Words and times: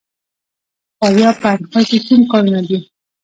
د 0.89 0.91
فاریاب 0.99 1.35
په 1.41 1.47
اندخوی 1.53 1.83
کې 1.89 1.97
کوم 2.07 2.21
کانونه 2.31 2.61
دي؟ 2.67 2.79